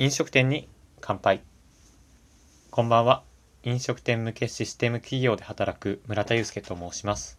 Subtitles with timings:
[0.00, 0.66] 飲食店に
[1.02, 1.42] 乾杯。
[2.70, 3.22] こんばんは。
[3.64, 7.38] 飲食店向けシステム企業で働く村田祐介と申します。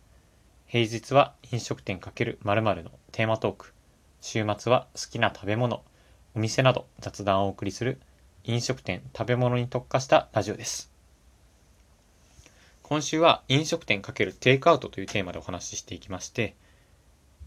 [0.68, 3.74] 平日は飲食店×〇〇のテーマトーク。
[4.22, 5.84] 週末は好きな食べ物
[6.36, 8.00] お店など雑談をお送りする
[8.44, 10.92] 飲食店食べ物に特化したラジオです。
[12.84, 16.54] 今週は飲食店×テイクアウトというテーマでお話ししていきまして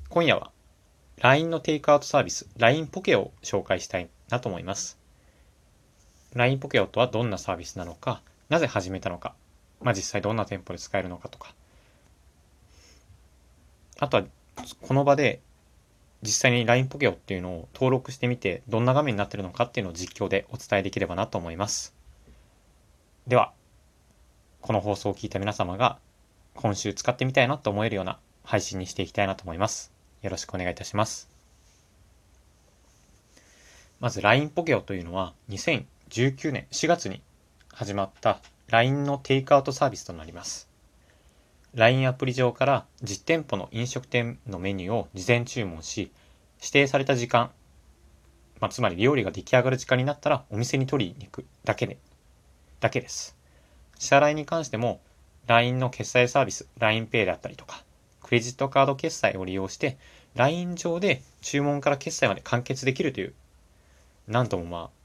[0.09, 0.51] 今夜は
[1.19, 5.04] LINE のテイクアウトサービス LINE ポケを紹介したいなと思います。
[6.35, 9.35] LINE ポケオとはどんなサービスなのか、なぜ始めたのか、
[9.81, 11.55] まあ、実際どんな店舗で使えるのかとか、
[13.99, 14.25] あとは、
[14.83, 15.41] この場で
[16.23, 21.95] 実際に LINE ポケオっていうのを登録してみて、どんな画面になってるのかっていうのを実況でお伝えできればなと思います。
[23.27, 23.53] では、
[24.63, 25.99] この放送を聞いた皆様が
[26.55, 29.93] 今週使ってみたいなと思えるような配信にしていきたいなと思います。
[30.23, 31.29] よろしくお願いいたします。
[34.01, 35.35] まず LINE ポケオというのは
[36.15, 37.23] 2019年4月に
[37.73, 40.69] 始まった LINE のテイクアウトサービスとなります。
[41.75, 46.13] LINE アプリ上から実店舗の飲食店のメニューを事前注文し、
[46.61, 47.51] 指定された時間、
[48.61, 51.99] まあ、つまり料理が出来上がる時間になったらお店に取りに行くだけで、
[52.79, 53.37] だけです。
[53.99, 55.01] 支払いに関しても
[55.49, 57.83] LINE の決済サービス、LINEPay であったりとか、
[58.23, 59.99] クレジットカード決済を利用して
[60.37, 63.35] LINE 上で注文から決済まで完結できるという、
[64.29, 65.04] なんともまあ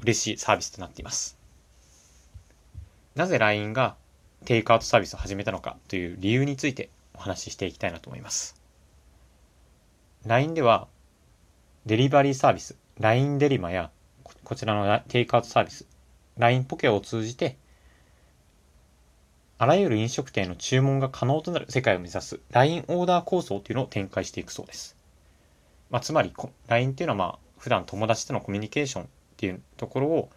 [0.00, 1.38] 嬉しいサービスとなっています。
[3.14, 3.96] なぜ LINE が
[4.44, 8.60] テイクアウトサービスを始めたのかという理由についてお話ししていきたいなと思います。
[10.26, 10.88] LINE では
[11.86, 13.90] デリバリーサービス、LINE デリマや
[14.44, 15.86] こちらのテイクアウトサービス、
[16.36, 17.56] LINE ポケを通じて
[19.58, 24.96] あらゆる飲食店の注文が可能となる世界を目指す LINE オーダー構想というのを展開していくそうです。
[25.88, 26.34] まあ、つまり
[26.66, 30.30] LINE っていうのはまあ普段友達とのコミュニケーションっていうところを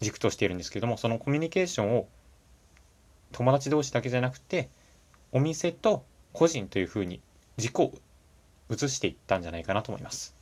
[0.00, 2.06] 軸としているんですけどもそのコミュニケーションを
[3.32, 4.68] 友達同士だけじゃなくて
[5.32, 7.20] お店と個人というふうに
[7.56, 7.92] 軸を
[8.70, 10.36] 移していったんじゃないかなと思います。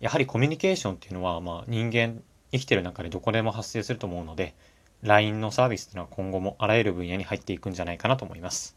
[0.00, 2.22] やはりコミュニケーションっていうのは、まあ、人間
[2.52, 4.54] 生きてる中でどこでも発生すると思うので
[5.02, 8.76] LINE のサービスっていうのは今後もあらゆる分野に入っていくんじゃないかなと思います。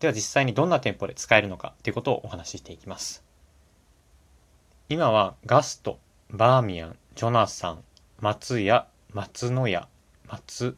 [0.00, 3.24] では実際にどんな店舗で使えるのかということをお話ししていきます。
[4.90, 5.98] 今はガスト、
[6.30, 7.84] バーミヤン、ジョナサン、
[8.20, 9.88] 松屋、松野屋、
[10.26, 10.76] 松、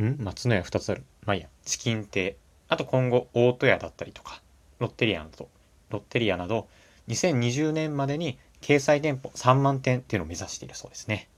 [0.00, 0.16] ん？
[0.20, 1.04] 松野屋2つある。
[1.24, 1.48] まあいいや。
[1.64, 2.36] チキン亭。
[2.68, 4.40] あと今後、大戸屋だったりとか、
[4.78, 5.48] ロッテリアなど、
[5.90, 6.68] ロッテリアなど、
[7.08, 11.28] 2020年までに掲載店舗3万店っていうのを目指しているそうですね。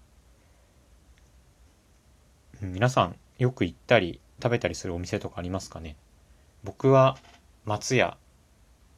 [2.60, 5.97] 皆さんよく行ったり食べたりするお店とかありますかね？
[6.65, 7.16] 僕は
[7.65, 8.19] 松屋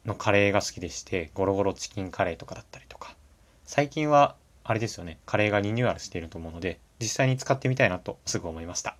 [0.05, 3.15] のカレーが好きでしてゴロゴロチキンカレーとかだったりとか
[3.65, 8.95] 最近はあれですよねカレーがリニューアルしていると思うので実際に使ってみたいなとすぐ思いました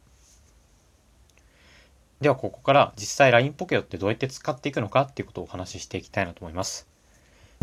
[2.19, 6.87] ではここから実際 LINE ポケオってどうやって使っていくのかっていうことをお話ししていきたいなと思います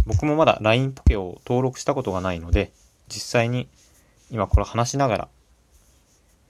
[0.07, 2.73] 僕もまだ LINE ポケオを登録したことがないので
[3.09, 3.69] 実際に
[4.31, 5.29] 今これ話しながら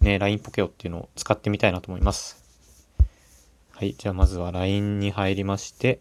[0.00, 2.42] ね、LINE ポケオっていうのを使ってみたいなと思います。
[3.72, 3.94] はい。
[3.98, 6.00] じゃあまずは LINE に入りまして、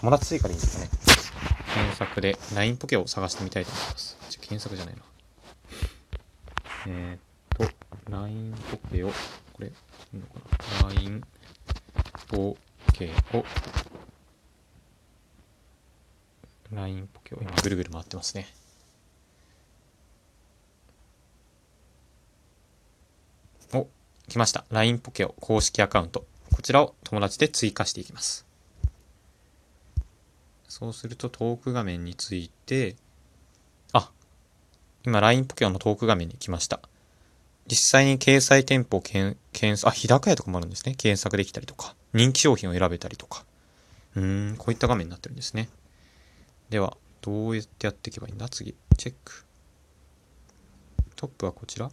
[0.00, 0.90] 友達追加でいいんですかね。
[1.74, 4.16] 検索で LINE ポケを探してみたいと思います。
[4.30, 5.02] ちょ検索じゃないな。
[6.86, 9.14] えー、っと、LINE ポケを、こ
[9.58, 9.70] れ、い
[10.14, 10.40] いのか
[10.84, 11.22] な ?LINE
[12.28, 12.56] ポ
[12.94, 13.44] ケを、
[16.72, 18.46] LINE ポケを今ぐるぐる回ってますね。
[23.74, 23.86] お、
[24.28, 24.64] 来ました。
[24.70, 26.24] LINE ポケオ公式アカウント。
[26.54, 28.49] こちらを友達で追加していきます。
[30.70, 32.94] そうするとトーク画面について、
[33.92, 34.12] あ、
[35.04, 36.80] 今 LINE ポケオのトーク画面に来ました。
[37.66, 40.94] 実際に掲載店舗を検索、あ、日高屋とかもあるんですね。
[40.94, 43.44] 検索できたりとか、人気商品を選べたりとか。
[44.14, 45.68] うーん、こういった画面になってるんですね。
[46.68, 48.48] では、どうやってやっていけばいいんだ？
[48.48, 48.76] 次。
[48.96, 49.44] チェック。
[51.16, 51.90] トップはこちら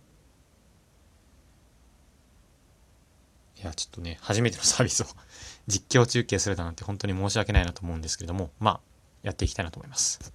[3.68, 5.06] や、ちょっとね、初めての サービスを
[5.68, 8.82] 実況中継するだなんて本当に申し訳ないなと思うんですけれども、まあ、
[9.24, 10.34] やっていきたいなと思います。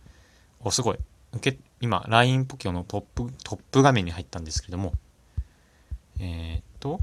[0.60, 0.98] お、すごい。
[1.32, 4.92] 受け、今、LINE ポケオのトップ、トップ画面に入ったんですけれども、
[6.18, 6.98] えー、っと、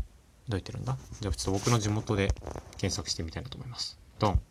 [0.48, 0.98] どう言ってるんだ？
[1.20, 2.34] じゃあちょっと僕の地元で
[2.78, 4.00] 検索してみたいなと思います。
[4.20, 4.42] ドン。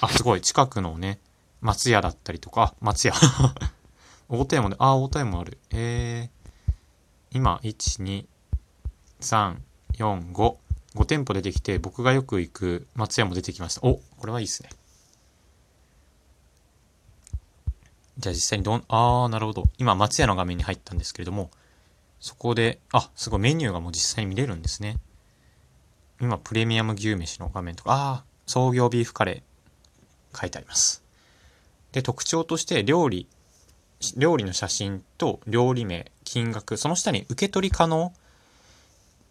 [0.00, 0.40] あ、すごい。
[0.40, 1.20] 近くのね、
[1.60, 3.14] 松屋だったりとか、松屋
[4.28, 5.58] 大戸屋もね、あ、大戸屋もある。
[5.70, 6.76] えー、
[7.30, 8.26] 今、1、2、
[9.22, 9.56] 3、
[9.94, 10.56] 4、5。
[10.94, 13.86] 5店舗出てきて、僕がよく行く松屋も出てきました。
[13.86, 14.68] おこれはいいっすね。
[18.18, 19.64] じゃあ実際にどん、あー、なるほど。
[19.78, 21.50] 今、松屋の画面に入ったんですけれども、
[22.20, 24.98] そこで、あ、すごいメニューがもう実際に見れるんですね。
[26.20, 31.02] 今、プレミアム牛飯の画面とか、あー、創業ビーフカレー、書いてあります。
[31.92, 33.26] で、特徴として料理、
[34.16, 38.12] 料理の写真と料理名、金額、その下に受け取り可能、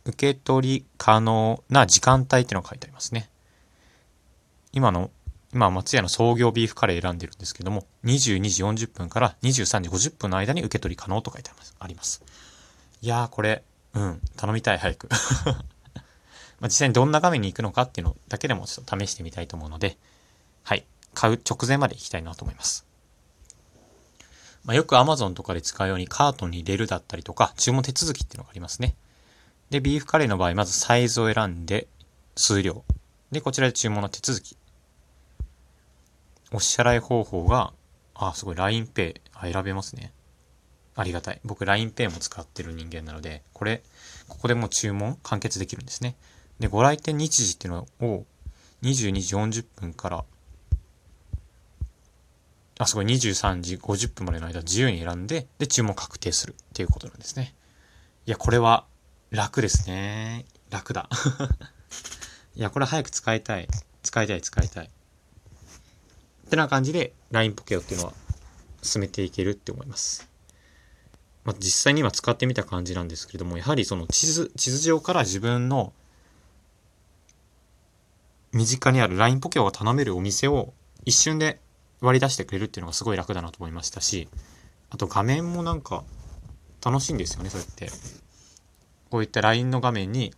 [0.06, 3.30] 受け取り可能な時間帯っていうのが書いてありますね。
[4.74, 5.12] 今の、
[5.54, 12.24] 今松屋の創業ビーフカレー選んでるんですけども、22時40分から23時50分の間に受け取り可能と書いてあります。
[13.02, 13.64] いやーこれ、
[13.94, 15.10] うん、頼みたい、早く。
[16.60, 19.98] まあ実際にどんな画面に行くのかっていうのだけでもちょっと試してみたいと思うので、
[20.64, 22.86] はい、買う直前まで行きたいなと思います。
[24.64, 28.96] まあ、よく Amazon とかで使うようにカートに入れるだったりとか、注文手続きっていうのがありますね。
[29.72, 31.88] で、ビーフカレーの場合、まずサイズを選んで、
[32.36, 32.84] 数量。
[33.32, 34.58] で、こちらで注文の手続き。
[36.52, 37.72] お支払い方法が、
[38.14, 39.22] あ、すごい、LINEPay。
[39.34, 40.12] あ、選べますね。
[40.94, 41.40] ありがたい。
[41.46, 43.82] 僕、LINEPay も使ってる人間なので、これ、
[44.28, 46.18] ここでもう注文完結できるんですね。
[46.60, 48.26] で、ご来店日時っていうのを、
[48.84, 50.26] 22時40分から
[52.78, 57.54] あ、すごい、23時50分までの間自由に選んで、で、注文確定するっていうことなんですね。
[58.26, 58.86] いや、これは
[59.32, 60.46] 楽ですね。
[60.70, 61.10] 楽だ。
[62.54, 63.68] いや、これ早く使いたい。
[64.04, 64.86] 使いたい、使いたい。
[64.86, 68.14] ってな感じで、LINE ポケオっていうのは
[68.84, 70.28] 進めていけるって思います。
[71.46, 75.94] まあ、実際に今使ってみた感じなんですけれども、やはりその地図、地図上から自分の
[78.52, 80.74] 身近にある LINE ポケオが頼めるお店を
[81.06, 81.62] 一瞬で
[82.02, 84.28] 割り出してくれるっていうのがすごい楽だなと思いましたし、
[84.90, 86.04] あと画面もなんか
[86.84, 87.90] 楽しいんですよね、そうやって。
[89.12, 90.34] こういった LINE の画面に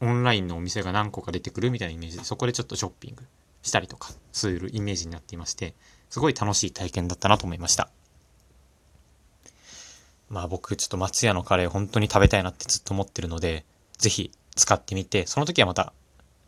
[0.00, 3.24] オンラインのお店が何個か出てくるみたいなイメージで、そこでちょっとショッピング
[3.62, 5.74] したりとかするイメージになっていまして、
[6.08, 7.90] すごい楽しい体験だったなと思いました。
[10.30, 13.64] まあ僕ちょっと松屋のカレー本当に食べたいなってずっと思ってるので、
[13.98, 15.92] ぜひ使ってみて、その時はまた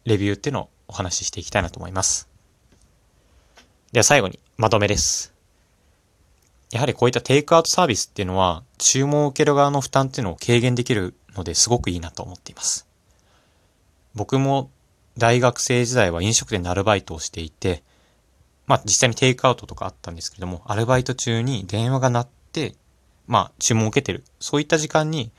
[0.04, 2.28] レビューっていうのをお話ししていきたいなと思います。
[3.90, 5.39] では最後にまとめです。
[6.70, 12.86] やはりこういったテイクアウトサービスっていうのは、注文を受ける側の負担っていうのを軽減できるのですごくいいなと思っています。
[14.14, 14.70] 僕も
[15.18, 17.82] 大学生時代は飲食店でアルバイトをしていて、
[18.66, 22.74] まあ実際にテイクアウトとかあったんですけども、アルバイト中に電話が鳴って、
[23.26, 24.24] まあ注文を受けてる。
[24.38, 25.32] そういった時間に、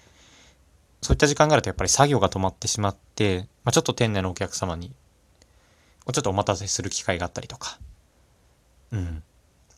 [1.01, 4.91] そういった時間があるとやっぱり作業が止まってしまって、まあちょっと店内のお客様に、
[6.11, 7.79] ちょっとお待たせする機会があったりとか、
[8.91, 9.23] うん。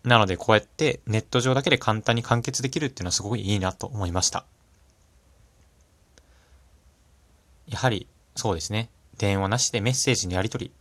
[0.04, 4.46] なのでこうやってネット上だけで簡単に完結できるっていうのはすごいいいなと思いました。
[7.68, 8.90] やはりそうですね。
[9.18, 10.72] 電話なしでメッセージのやり取り。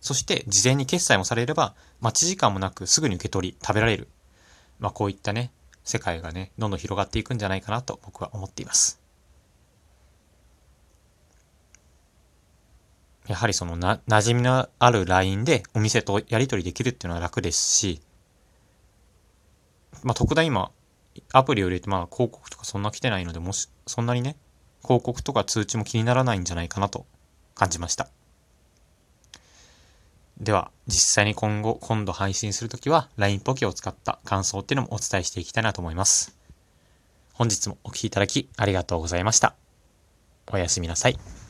[0.00, 4.08] そして事前に決済もされれば待ち時間もなくすぐに受け取り食べられる。
[4.80, 5.52] まあこういったね、
[5.84, 9.00] 世界がね、どんどん広がっていくんじゃないかなと僕は思っています。
[13.28, 18.00] やはりそのな、馴染みのある LINE でお店とやり取りできるっていうのは楽ですし、
[20.02, 20.70] まあ、特段今、
[21.32, 24.36] アプリを入れて、まあ、広告とかそんな来てないので、もし、そんなにね、
[24.82, 27.06] 広告とか通知も気にならないんじゃないかなと
[27.54, 28.08] 感じました。
[30.38, 36.36] では、実際に今後、今度配信するときは、LINE ポケを使った感想っていうのもお伝えしていきたいなと思います。
[37.32, 39.54] 本日もお聴きいただきありがとうございました。
[40.46, 41.45] おやすみなさい。